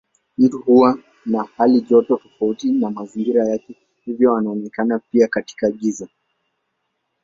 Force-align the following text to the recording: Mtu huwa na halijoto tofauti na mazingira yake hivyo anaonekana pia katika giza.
Mtu 0.37 0.57
huwa 0.59 0.99
na 1.25 1.43
halijoto 1.57 2.15
tofauti 2.17 2.71
na 2.71 2.89
mazingira 2.89 3.45
yake 3.47 3.75
hivyo 4.05 4.35
anaonekana 4.35 4.99
pia 4.99 5.27
katika 5.27 5.71
giza. 5.71 6.07